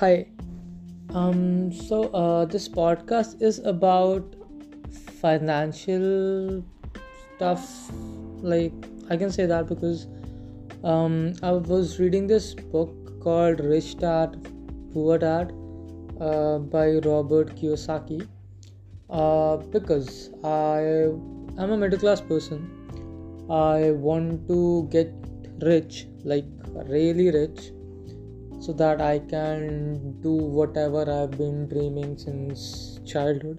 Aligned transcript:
Hi. 0.00 0.26
Um, 1.12 1.70
so 1.70 2.04
uh, 2.18 2.46
this 2.46 2.66
podcast 2.66 3.42
is 3.42 3.58
about 3.58 4.34
financial 5.20 6.64
stuff. 7.36 7.90
Like 8.40 8.72
I 9.10 9.18
can 9.18 9.30
say 9.30 9.44
that 9.44 9.66
because 9.66 10.06
um, 10.84 11.34
I 11.42 11.52
was 11.52 12.00
reading 12.00 12.26
this 12.26 12.54
book 12.54 13.20
called 13.22 13.60
Rich 13.60 13.98
Dad 13.98 14.38
Poor 14.94 15.18
Dad 15.18 15.52
uh, 16.18 16.60
by 16.60 16.92
Robert 17.08 17.54
Kiyosaki. 17.56 18.26
Uh, 19.10 19.58
because 19.58 20.30
I 20.42 20.80
am 21.58 21.72
a 21.72 21.76
middle 21.76 21.98
class 21.98 22.22
person. 22.22 22.64
I 23.50 23.90
want 23.90 24.48
to 24.48 24.88
get 24.90 25.12
rich, 25.60 26.06
like 26.24 26.46
really 26.88 27.30
rich 27.30 27.72
so 28.60 28.72
that 28.74 29.00
I 29.00 29.18
can 29.18 30.20
do 30.20 30.32
whatever 30.32 31.02
I've 31.10 31.36
been 31.36 31.66
dreaming 31.68 32.16
since 32.18 33.00
childhood. 33.04 33.58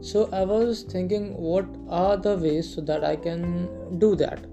So 0.00 0.28
I 0.32 0.44
was 0.44 0.82
thinking, 0.82 1.34
what 1.34 1.66
are 1.88 2.16
the 2.16 2.36
ways 2.36 2.74
so 2.74 2.80
that 2.82 3.04
I 3.04 3.16
can 3.16 3.98
do 3.98 4.14
that? 4.16 4.44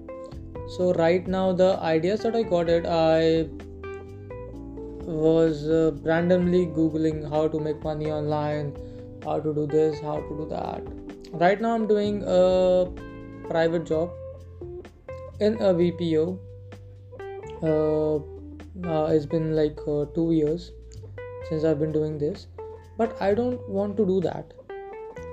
So 0.76 0.92
right 0.94 1.26
now, 1.26 1.52
the 1.52 1.78
ideas 1.80 2.20
that 2.22 2.34
I 2.34 2.42
got 2.42 2.68
it, 2.68 2.86
I 2.86 3.48
was 5.04 5.68
uh, 5.68 5.92
randomly 6.02 6.66
googling 6.66 7.28
how 7.28 7.46
to 7.48 7.60
make 7.60 7.82
money 7.84 8.10
online, 8.10 8.74
how 9.24 9.38
to 9.40 9.54
do 9.54 9.66
this, 9.66 10.00
how 10.00 10.16
to 10.16 10.36
do 10.38 10.46
that. 10.50 10.82
Right 11.32 11.60
now, 11.60 11.74
I'm 11.74 11.86
doing 11.86 12.22
a 12.26 12.90
private 13.48 13.84
job 13.84 14.10
in 15.40 15.54
a 15.54 15.74
BPO. 15.74 16.38
Uh, 17.62 18.41
uh, 18.86 19.04
it's 19.10 19.26
been 19.26 19.54
like 19.54 19.78
uh, 19.86 20.04
two 20.14 20.32
years 20.32 20.72
since 21.48 21.64
I've 21.64 21.78
been 21.78 21.92
doing 21.92 22.18
this, 22.18 22.46
but 22.96 23.20
I 23.20 23.34
don't 23.34 23.68
want 23.68 23.96
to 23.98 24.06
do 24.06 24.20
that. 24.22 24.52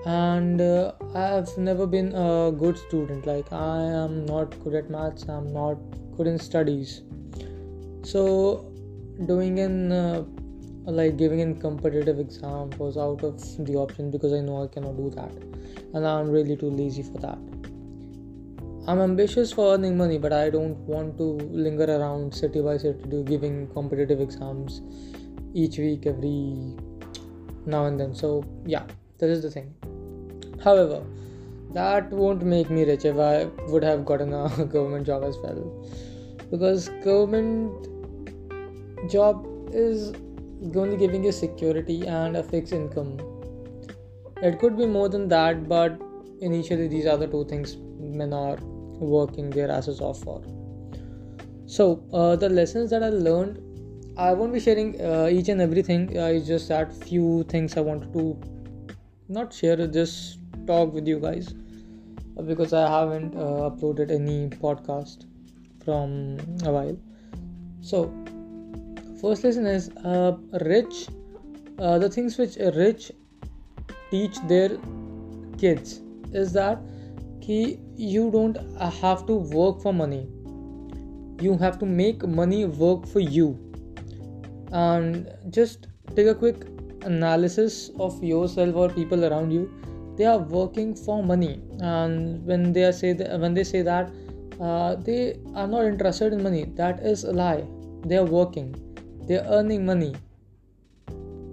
And 0.06 0.62
uh, 0.62 0.94
I've 1.16 1.58
never 1.58 1.86
been 1.86 2.14
a 2.14 2.52
good 2.52 2.78
student. 2.78 3.26
Like 3.26 3.52
I 3.52 3.82
am 3.82 4.26
not 4.26 4.58
good 4.64 4.74
at 4.74 4.90
maths. 4.90 5.24
I'm 5.28 5.54
not 5.54 5.78
good 6.16 6.28
in 6.28 6.40
studies. 6.40 7.02
So 8.04 8.72
doing 9.26 9.58
in 9.58 9.92
uh, 9.92 10.24
like 10.86 11.18
giving 11.18 11.40
in 11.40 11.60
competitive 11.60 12.20
exam 12.20 12.70
was 12.78 12.98
out 12.98 13.24
of 13.24 13.66
the 13.66 13.76
option 13.76 14.10
because 14.10 14.34
I 14.34 14.40
know 14.40 14.64
I 14.64 14.68
cannot 14.68 14.98
do 14.98 15.10
that, 15.12 15.32
and 15.94 16.08
I'm 16.08 16.30
really 16.30 16.56
too 16.56 16.70
lazy 16.70 17.04
for 17.04 17.18
that. 17.20 17.59
I'm 18.90 19.02
ambitious 19.02 19.52
for 19.52 19.76
earning 19.76 19.98
money, 19.98 20.18
but 20.18 20.34
I 20.34 20.50
don't 20.50 20.78
want 20.92 21.16
to 21.20 21.26
linger 21.64 21.86
around 21.96 22.34
city 22.34 22.60
by 22.60 22.76
city 22.78 23.24
giving 23.24 23.68
competitive 23.68 24.20
exams 24.20 24.82
each 25.54 25.78
week, 25.78 26.08
every 26.08 26.74
now 27.68 27.86
and 27.86 28.00
then. 28.00 28.16
So, 28.16 28.44
yeah, 28.66 28.86
that 29.20 29.30
is 29.30 29.44
the 29.44 29.52
thing. 29.52 29.76
However, 30.64 31.04
that 31.72 32.10
won't 32.10 32.42
make 32.42 32.72
me 32.72 32.84
rich 32.84 33.06
if 33.06 33.20
I 33.20 33.46
would 33.72 33.84
have 33.84 34.06
gotten 34.06 34.34
a 34.34 34.50
government 34.74 35.06
job 35.06 35.24
as 35.24 35.38
well. 35.38 35.62
Because 36.50 36.90
government 37.04 37.88
job 39.08 39.46
is 39.72 40.14
only 40.76 40.98
giving 40.98 41.24
you 41.24 41.32
security 41.32 42.08
and 42.08 42.38
a 42.38 42.42
fixed 42.42 42.74
income. 42.74 43.20
It 44.42 44.58
could 44.58 44.76
be 44.76 44.88
more 44.88 45.10
than 45.10 45.28
that, 45.28 45.70
but 45.70 46.02
initially 46.42 46.88
these 46.88 47.06
are 47.06 47.18
the 47.18 47.28
two 47.28 47.46
things 47.46 47.78
men 48.00 48.34
are 48.34 48.58
working 49.00 49.50
their 49.50 49.70
asses 49.72 50.02
off 50.02 50.20
for. 50.20 50.42
So, 51.66 52.04
uh, 52.14 52.36
the 52.36 52.50
lessons 52.50 52.90
that 52.90 53.04
I 53.04 53.10
learned, 53.10 53.62
I 54.18 54.34
won't 54.34 54.54
be 54.54 54.60
sharing 54.60 55.00
uh, 55.02 55.30
each 55.32 55.50
and 55.50 55.62
everything. 55.62 56.20
I 56.20 56.40
just 56.40 56.68
that 56.70 56.92
few 56.92 57.44
things 57.44 57.78
I 57.78 57.82
wanted 57.82 58.12
to 58.14 58.40
not 59.28 59.54
share, 59.54 59.86
just 59.88 60.40
talk 60.66 60.94
with 60.94 61.08
you 61.08 61.20
guys 61.20 61.54
uh, 62.38 62.42
because 62.42 62.74
I 62.74 62.90
haven't 62.90 63.36
uh, 63.36 63.70
uploaded 63.70 64.12
any 64.12 64.50
podcast 64.50 65.26
from 65.86 66.38
a 66.66 66.72
while. 66.72 66.98
So, 67.82 68.12
first 69.22 69.44
lesson 69.44 69.66
is 69.66 69.90
uh, 70.04 70.38
rich. 70.62 71.08
the 71.78 72.10
things 72.14 72.38
which 72.38 72.56
rich 72.76 73.12
teach 74.12 74.40
their 74.48 74.78
kids 75.58 76.02
is 76.34 76.52
that 76.54 76.80
कि 77.42 77.60
you 78.00 78.32
don't 78.32 78.58
have 79.02 79.26
to 79.28 79.36
work 79.36 79.82
for 79.82 79.94
money. 79.94 80.26
You 81.42 81.58
have 81.58 81.78
to 81.80 81.86
make 81.86 82.26
money 82.26 82.66
work 82.66 83.06
for 83.06 83.20
you. 83.20 83.58
And 84.72 85.30
just 85.50 85.88
take 86.16 86.28
a 86.28 86.36
quick 86.36 86.66
analysis 87.02 87.92
of 88.00 88.24
yourself 88.24 88.76
or 88.76 88.90
people 88.90 89.26
around 89.26 89.52
you. 89.52 89.70
They 90.16 90.26
are 90.26 90.38
working 90.38 90.96
for 90.96 91.22
money. 91.22 91.62
And 91.82 92.46
when 92.46 92.72
they 92.72 92.90
say 92.94 93.12
that, 93.14 93.38
when 93.38 93.54
they 93.54 93.66
say 93.66 93.82
that 93.82 94.10
uh, 94.62 94.96
they 94.96 95.38
are 95.56 95.68
not 95.68 95.84
interested 95.86 96.32
in 96.32 96.42
money 96.42 96.66
that 96.76 97.02
is 97.02 97.26
a 97.26 97.34
lie. 97.34 97.66
They 98.06 98.16
are 98.16 98.26
working. 98.26 98.76
They 99.28 99.40
are 99.40 99.46
earning 99.46 99.86
money. 99.86 100.16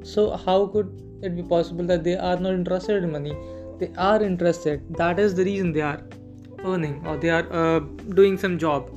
So 0.04 0.36
how 0.36 0.68
could 0.68 1.02
it 1.22 1.34
be 1.34 1.42
possible 1.42 1.84
that 1.86 2.04
they 2.04 2.16
are 2.16 2.36
not 2.36 2.52
interested 2.52 3.02
in 3.02 3.10
money? 3.10 3.36
They 3.80 3.90
are 3.98 4.22
interested. 4.22 4.94
That 4.96 5.18
is 5.18 5.34
the 5.34 5.44
reason 5.44 5.72
they 5.72 5.80
are 5.80 6.00
earning 6.66 7.06
or 7.06 7.16
they 7.16 7.30
are 7.30 7.46
uh, 7.52 7.80
doing 8.20 8.36
some 8.36 8.58
job. 8.58 8.90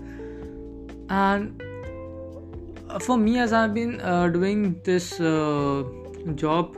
And 1.09 1.63
for 3.01 3.17
me 3.17 3.37
as 3.37 3.53
i've 3.53 3.73
been 3.73 4.01
uh, 4.01 4.27
doing 4.29 4.81
this 4.83 5.19
uh, 5.19 5.83
job 6.33 6.75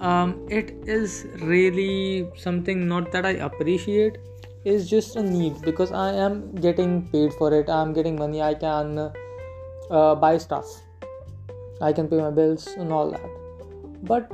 um, 0.00 0.46
it 0.48 0.70
is 0.86 1.26
really 1.40 2.26
something 2.36 2.88
not 2.88 3.12
that 3.12 3.26
i 3.26 3.32
appreciate. 3.48 4.16
Is 4.64 4.88
just 4.88 5.16
a 5.16 5.22
need 5.22 5.60
because 5.60 5.92
i 5.92 6.10
am 6.12 6.54
getting 6.54 7.06
paid 7.08 7.34
for 7.34 7.52
it. 7.52 7.68
I'm 7.68 7.92
getting 7.92 8.16
money. 8.16 8.40
I 8.40 8.54
can 8.54 8.98
uh, 9.90 10.14
buy 10.14 10.38
stuff. 10.38 10.66
I 11.82 11.92
can 11.92 12.08
pay 12.08 12.16
my 12.16 12.30
bills 12.30 12.66
and 12.78 12.90
all 12.90 13.10
that. 13.10 13.30
But 14.02 14.32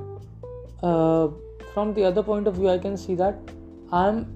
uh, 0.82 1.28
from 1.74 1.94
the 1.94 2.04
other 2.04 2.22
point 2.22 2.46
of 2.46 2.54
view 2.56 2.68
i 2.68 2.78
can 2.78 2.96
see 2.96 3.14
that 3.14 3.38
i'm 3.92 4.26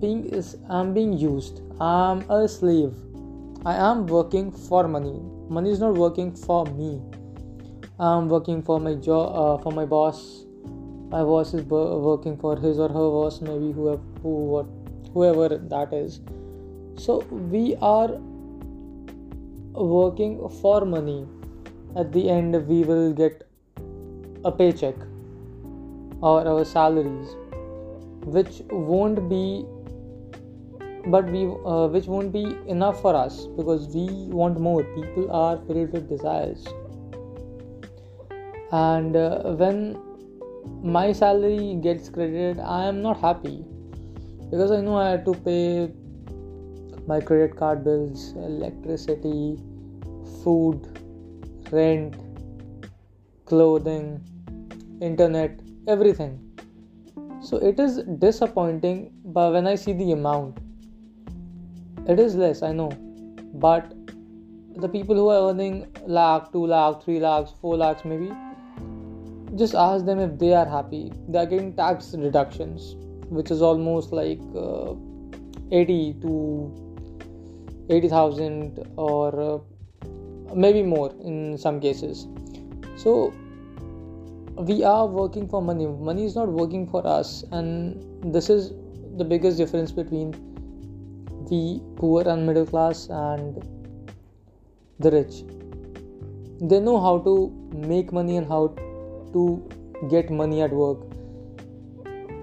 being 0.00 0.24
is 0.26 0.56
i'm 0.68 0.94
being 0.94 1.12
used. 1.12 1.62
I'm 1.80 2.28
a 2.30 2.48
slave. 2.48 2.94
I 3.64 3.74
am 3.76 4.06
working 4.06 4.50
for 4.50 4.86
money. 4.88 5.20
Money 5.48 5.70
is 5.70 5.80
not 5.80 5.94
working 5.94 6.34
for 6.34 6.64
me. 6.66 7.00
I'm 7.98 8.28
working 8.28 8.62
for 8.62 8.78
my 8.80 8.94
job 8.94 9.34
uh, 9.34 9.62
for 9.62 9.72
my 9.72 9.84
boss. 9.84 10.44
My 11.10 11.22
boss 11.22 11.54
is 11.54 11.62
working 11.62 12.36
for 12.36 12.56
his 12.56 12.78
or 12.78 12.88
her 12.88 13.08
boss 13.16 13.40
maybe 13.40 13.72
whoever 13.72 14.02
who 14.22 14.34
what 14.54 14.66
whoever 15.14 15.48
that 15.56 15.92
is. 15.92 16.20
So 16.96 17.18
we 17.54 17.76
are 17.80 18.08
working 19.72 20.48
for 20.60 20.84
money. 20.84 21.26
At 21.96 22.12
the 22.12 22.28
end 22.28 22.66
we 22.68 22.82
will 22.82 23.12
get 23.12 23.48
a 24.44 24.52
paycheck 24.52 24.94
or 26.20 26.46
our 26.46 26.64
salaries 26.64 27.36
which 28.24 28.62
won't 28.70 29.28
be 29.28 29.64
but 31.10 31.30
we 31.30 31.44
uh, 31.44 31.86
which 31.88 32.06
won't 32.06 32.32
be 32.32 32.44
enough 32.66 33.00
for 33.00 33.14
us 33.14 33.46
because 33.56 33.88
we 33.94 34.06
want 34.40 34.60
more. 34.60 34.82
People 34.94 35.30
are 35.30 35.56
filled 35.66 35.92
with 35.92 36.08
desires. 36.08 36.66
And 38.70 39.16
uh, 39.16 39.54
when 39.62 39.98
my 40.82 41.12
salary 41.12 41.78
gets 41.82 42.08
credited 42.08 42.60
i 42.60 42.84
am 42.84 43.00
not 43.02 43.20
happy. 43.20 43.64
Because 44.50 44.70
i 44.70 44.80
know 44.80 44.96
i 44.96 45.08
have 45.10 45.24
to 45.24 45.34
pay 45.46 45.90
my 47.06 47.20
credit 47.20 47.56
card 47.56 47.84
bills 47.84 48.32
electricity 48.36 49.58
food 50.42 50.86
rent 51.72 52.16
clothing 53.46 54.20
internet 55.00 55.58
everything. 55.86 56.38
So 57.40 57.56
it 57.56 57.78
is 57.80 58.00
disappointing 58.18 59.12
but 59.24 59.52
when 59.52 59.66
i 59.66 59.74
see 59.74 59.92
the 59.92 60.12
amount 60.12 60.58
it 62.08 62.18
is 62.18 62.34
less 62.34 62.62
i 62.62 62.72
know. 62.72 62.90
But 63.54 63.92
the 64.76 64.88
people 64.88 65.16
who 65.16 65.28
are 65.28 65.50
earning 65.50 65.86
lakh 66.06 66.52
2 66.52 66.66
lakh 66.72 67.02
3 67.02 67.20
lakhs 67.20 67.52
4 67.60 67.76
lakhs 67.76 68.04
maybe 68.04 68.30
just 69.56 69.74
ask 69.74 70.04
them 70.04 70.20
if 70.20 70.38
they 70.38 70.52
are 70.54 70.66
happy. 70.66 71.12
They 71.28 71.38
are 71.38 71.46
getting 71.46 71.74
tax 71.74 72.14
reductions 72.14 72.94
which 73.28 73.50
is 73.50 73.62
almost 73.62 74.12
like 74.12 74.40
uh, 74.56 74.94
80 75.70 76.14
to 76.22 76.88
80000 77.90 78.86
or 78.96 79.40
uh, 79.40 79.58
maybe 80.54 80.82
more 80.82 81.12
in 81.22 81.58
some 81.58 81.80
cases. 81.80 82.26
So 82.96 83.34
we 84.56 84.82
are 84.84 85.06
working 85.06 85.48
for 85.48 85.62
money. 85.62 85.86
Money 85.86 86.24
is 86.24 86.34
not 86.34 86.48
working 86.48 86.86
for 86.86 87.06
us 87.06 87.44
and 87.52 88.32
this 88.34 88.50
is 88.50 88.72
the 89.16 89.24
biggest 89.24 89.58
difference 89.58 89.90
between 89.92 90.32
the 91.48 91.80
poor 91.96 92.28
and 92.28 92.46
middle 92.46 92.66
class 92.66 93.08
and 93.10 93.62
the 94.98 95.10
rich. 95.10 95.44
They 96.60 96.80
know 96.80 97.00
how 97.00 97.18
to 97.20 97.34
make 97.72 98.12
money 98.12 98.36
and 98.36 98.46
how 98.46 98.74
to 99.32 99.68
get 100.10 100.30
money 100.30 100.62
at 100.62 100.72
work. 100.72 100.98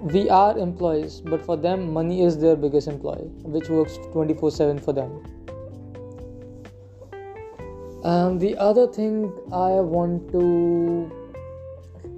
We 0.02 0.30
are 0.30 0.58
employees 0.58 1.22
but 1.22 1.46
for 1.46 1.58
them 1.58 1.92
money 1.92 2.22
is 2.24 2.38
their 2.38 2.56
biggest 2.56 2.88
employee 2.88 3.30
which 3.56 3.70
works 3.70 3.98
24 4.12 4.52
7 4.52 4.80
for 4.80 4.94
them. 4.94 5.12
And 8.04 8.40
the 8.40 8.56
other 8.58 8.88
thing 8.88 9.34
i 9.52 9.72
want 9.94 10.32
to 10.32 11.12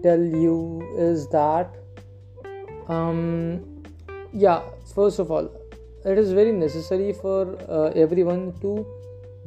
tell 0.03 0.21
you 0.21 0.81
is 0.97 1.27
that 1.29 1.75
um, 2.89 3.83
yeah 4.33 4.61
first 4.93 5.19
of 5.19 5.31
all 5.31 5.49
it 6.05 6.17
is 6.17 6.31
very 6.33 6.51
necessary 6.51 7.13
for 7.13 7.57
uh, 7.69 7.91
everyone 7.95 8.53
to 8.61 8.85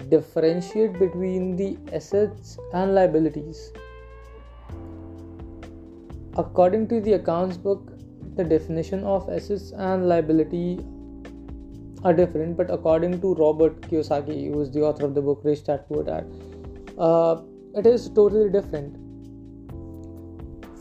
differentiate 0.09 0.99
between 0.99 1.57
the 1.57 1.77
assets 1.93 2.59
and 2.73 2.95
liabilities 2.95 3.73
according 6.37 6.87
to 6.89 7.01
the 7.01 7.15
accounts 7.15 7.57
book 7.57 7.93
the 8.37 8.45
definition 8.45 9.05
of 9.05 9.29
assets 9.29 9.73
and 9.77 10.09
liability 10.09 10.79
are 12.05 12.15
different, 12.15 12.57
but 12.57 12.71
according 12.71 13.21
to 13.21 13.35
Robert 13.35 13.81
Kiyosaki, 13.83 14.53
who 14.53 14.61
is 14.63 14.71
the 14.71 14.81
author 14.81 15.05
of 15.05 15.15
the 15.15 15.21
book 15.21 15.41
Rich 15.45 15.65
Dad 15.65 15.87
Poor 15.89 16.03
Dad, 16.03 16.25
uh, 16.99 17.43
it 17.75 17.87
is 17.87 18.09
totally 18.09 18.51
different. 18.51 18.97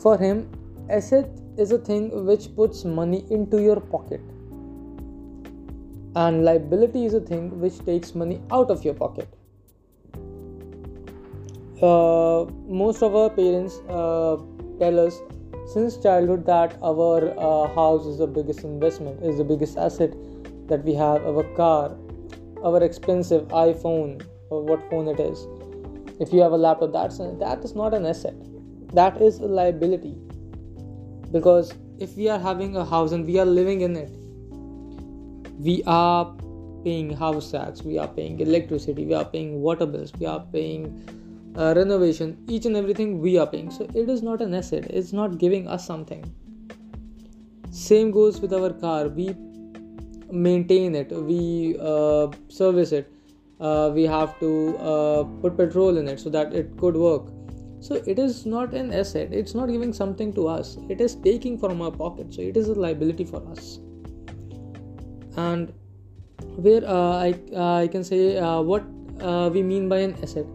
For 0.00 0.16
him, 0.16 0.48
asset 0.88 1.28
is 1.58 1.72
a 1.72 1.78
thing 1.78 2.24
which 2.24 2.54
puts 2.56 2.84
money 2.84 3.24
into 3.30 3.60
your 3.60 3.80
pocket, 3.80 4.22
and 6.16 6.44
liability 6.44 7.04
is 7.04 7.14
a 7.14 7.20
thing 7.20 7.60
which 7.60 7.78
takes 7.84 8.14
money 8.14 8.40
out 8.50 8.70
of 8.70 8.84
your 8.84 8.94
pocket. 8.94 9.28
Uh, 11.80 12.44
most 12.66 13.02
of 13.02 13.14
our 13.14 13.30
parents 13.30 13.78
uh, 13.88 14.36
tell 14.78 14.98
us 15.00 15.20
since 15.72 15.96
childhood 15.96 16.44
that 16.44 16.76
our 16.82 17.32
uh, 17.38 17.72
house 17.74 18.04
is 18.06 18.18
the 18.18 18.26
biggest 18.26 18.64
investment 18.64 19.22
is 19.22 19.38
the 19.38 19.44
biggest 19.44 19.78
asset 19.78 20.12
that 20.68 20.84
we 20.84 20.92
have 20.92 21.24
our 21.24 21.44
car 21.54 21.96
our 22.62 22.82
expensive 22.82 23.46
iphone 23.48 24.22
or 24.50 24.62
what 24.62 24.88
phone 24.90 25.08
it 25.08 25.20
is. 25.20 25.46
If 26.20 26.32
you 26.32 26.40
have 26.40 26.52
a 26.52 26.56
laptop 26.56 26.92
that's 26.92 27.18
that 27.18 27.64
is 27.64 27.74
not 27.74 27.94
an 27.94 28.04
asset. 28.04 28.34
That 28.92 29.20
is 29.22 29.38
a 29.38 29.46
liability. 29.46 30.18
Because 31.32 31.72
if 31.98 32.16
we 32.16 32.28
are 32.28 32.38
having 32.38 32.76
a 32.76 32.84
house 32.84 33.12
and 33.12 33.24
we 33.24 33.38
are 33.38 33.46
living 33.46 33.80
in 33.82 33.96
it 33.96 34.19
we 35.64 35.82
are 35.86 36.34
paying 36.84 37.10
house 37.14 37.50
tax 37.52 37.82
we 37.82 37.98
are 37.98 38.08
paying 38.08 38.40
electricity 38.40 39.04
we 39.04 39.14
are 39.14 39.24
paying 39.24 39.60
water 39.60 39.86
bills 39.86 40.12
we 40.18 40.26
are 40.26 40.40
paying 40.52 40.86
uh, 41.56 41.74
renovation 41.76 42.36
each 42.48 42.66
and 42.66 42.76
everything 42.76 43.20
we 43.20 43.38
are 43.38 43.46
paying. 43.46 43.70
So 43.70 43.88
it 43.94 44.08
is 44.08 44.22
not 44.22 44.40
an 44.40 44.54
asset 44.54 44.86
it's 44.90 45.12
not 45.12 45.38
giving 45.38 45.68
us 45.68 45.86
something. 45.86 46.24
Same 47.70 48.10
goes 48.10 48.40
with 48.40 48.52
our 48.52 48.72
car 48.72 49.08
we 49.08 49.34
maintain 50.30 50.94
it 50.94 51.10
we 51.10 51.76
uh, 51.80 52.28
service 52.48 52.92
it 52.92 53.12
uh, 53.60 53.90
we 53.92 54.04
have 54.04 54.38
to 54.40 54.76
uh, 54.78 55.24
put 55.42 55.56
petrol 55.56 55.96
in 55.96 56.08
it 56.08 56.20
so 56.20 56.30
that 56.30 56.52
it 56.52 56.76
could 56.78 56.94
work. 56.94 57.26
So 57.80 57.94
it 58.06 58.18
is 58.18 58.46
not 58.46 58.74
an 58.74 58.92
asset 58.92 59.32
it's 59.32 59.54
not 59.54 59.68
giving 59.68 59.92
something 59.92 60.32
to 60.34 60.46
us 60.48 60.76
it 60.88 61.00
is 61.00 61.14
taking 61.14 61.58
from 61.58 61.80
our 61.80 61.90
pocket 61.90 62.34
so 62.34 62.42
it 62.42 62.56
is 62.56 62.68
a 62.68 62.74
liability 62.74 63.24
for 63.24 63.42
us 63.50 63.80
and 65.36 65.72
where 66.56 66.84
uh, 66.84 67.18
I, 67.18 67.34
I 67.56 67.88
can 67.88 68.04
say 68.04 68.38
uh, 68.38 68.60
what 68.60 68.84
we 69.52 69.62
mean 69.62 69.88
by 69.88 69.98
an 69.98 70.16
asset. 70.22 70.46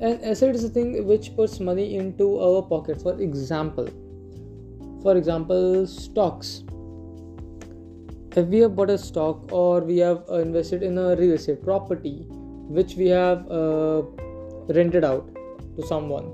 An 0.00 0.20
asset 0.22 0.54
is 0.54 0.64
a 0.64 0.68
thing 0.68 1.06
which 1.06 1.34
puts 1.36 1.60
money 1.60 1.96
into 1.96 2.40
our 2.40 2.62
pocket. 2.62 3.00
For 3.00 3.20
example 3.20 3.88
for 5.04 5.16
example 5.18 5.86
stocks. 5.86 6.64
If 8.36 8.46
we 8.46 8.60
have 8.60 8.74
bought 8.74 8.90
a 8.90 8.98
stock 8.98 9.52
or 9.52 9.80
we 9.80 9.98
have 9.98 10.22
uh, 10.28 10.38
invested 10.38 10.82
in 10.82 10.96
a 10.98 11.14
real 11.16 11.34
estate 11.34 11.62
property 11.62 12.24
which 12.78 12.94
we 12.94 13.08
have 13.08 13.46
uh, 13.50 14.02
rented 14.78 15.04
out 15.04 15.28
to 15.76 15.86
someone. 15.86 16.30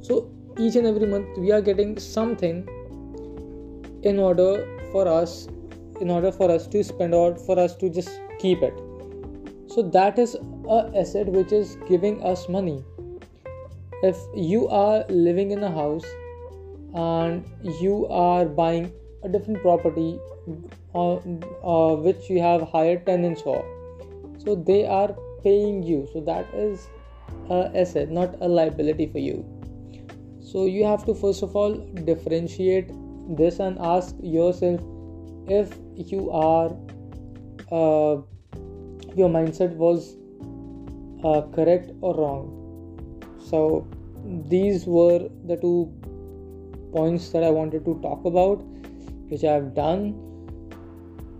So 0.00 0.30
each 0.58 0.76
and 0.76 0.86
every 0.86 1.06
month 1.06 1.36
we 1.36 1.50
are 1.50 1.60
getting 1.60 1.98
something 1.98 2.68
in 4.04 4.18
order 4.18 4.52
for 4.92 5.08
us 5.08 5.48
in 6.00 6.10
order 6.10 6.32
for 6.32 6.50
us 6.50 6.66
to 6.68 6.82
spend 6.82 7.14
or 7.14 7.36
for 7.36 7.58
us 7.58 7.76
to 7.76 7.90
just 7.90 8.20
keep 8.38 8.62
it. 8.62 8.74
So 9.68 9.82
that 9.90 10.18
is 10.18 10.36
a 10.68 10.90
asset 10.96 11.26
which 11.26 11.52
is 11.52 11.76
giving 11.88 12.22
us 12.22 12.48
money. 12.48 12.84
If 14.02 14.16
you 14.34 14.68
are 14.68 15.04
living 15.08 15.50
in 15.50 15.62
a 15.62 15.70
house 15.70 16.04
and 16.94 17.44
you 17.80 18.06
are 18.08 18.44
buying 18.44 18.92
a 19.22 19.28
different 19.28 19.62
property 19.62 20.18
uh, 20.94 21.14
uh, 21.14 21.96
which 21.96 22.28
you 22.28 22.40
have 22.40 22.68
hired 22.68 23.06
tenants 23.06 23.40
for 23.40 23.64
so 24.44 24.54
they 24.54 24.86
are 24.86 25.14
paying 25.42 25.82
you. 25.82 26.06
So 26.12 26.20
that 26.20 26.46
is 26.54 26.88
a 27.50 27.70
asset 27.74 28.10
not 28.10 28.36
a 28.40 28.48
liability 28.48 29.06
for 29.06 29.18
you. 29.18 29.44
So 30.40 30.66
you 30.66 30.84
have 30.84 31.04
to 31.06 31.14
first 31.14 31.42
of 31.42 31.56
all 31.56 31.74
differentiate 32.10 32.90
this 33.36 33.58
and 33.58 33.78
ask 33.78 34.14
yourself 34.22 34.80
if 35.48 35.72
you 35.96 36.30
are 36.30 36.70
uh, 37.70 38.20
your 39.14 39.28
mindset 39.28 39.74
was 39.76 40.16
uh, 41.22 41.42
correct 41.54 41.90
or 42.00 42.14
wrong. 42.16 42.60
So 43.48 43.86
these 44.48 44.86
were 44.86 45.28
the 45.46 45.56
two 45.56 45.92
points 46.92 47.30
that 47.30 47.42
i 47.42 47.50
wanted 47.50 47.84
to 47.84 47.98
talk 48.02 48.24
about 48.24 48.62
which 49.28 49.44
i've 49.44 49.74
done. 49.74 50.14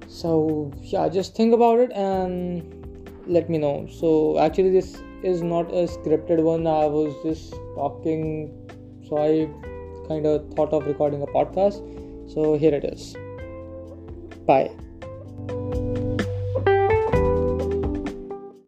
So 0.09 0.73
yeah 0.83 1.09
just 1.09 1.37
think 1.37 1.55
about 1.55 1.79
it 1.79 1.93
and 1.93 2.85
let 3.27 3.49
me 3.49 3.59
know. 3.59 3.89
So 3.91 4.39
actually 4.39 4.71
this 4.71 4.97
is 5.23 5.43
not 5.43 5.71
a 5.71 5.87
scripted 5.87 6.43
one. 6.43 6.67
I 6.67 6.87
was 6.87 7.15
just 7.23 7.53
talking 7.75 8.51
so 9.09 9.19
i 9.19 9.49
kind 10.09 10.27
of 10.27 10.53
thought 10.55 10.73
of 10.73 10.87
recording 10.87 11.23
a 11.23 11.27
podcast. 11.27 12.33
So 12.33 12.57
here 12.59 12.75
it 12.75 12.85
is 12.85 13.15
Bye. 14.47 14.71